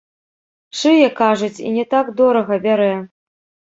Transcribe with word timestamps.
Шые, 0.79 1.03
кажуць, 1.21 1.53
і 1.67 1.77
не 1.79 1.87
так 1.95 2.13
дорага 2.25 2.63
бярэ. 2.69 2.93